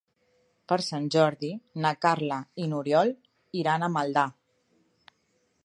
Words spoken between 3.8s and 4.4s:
a Maldà.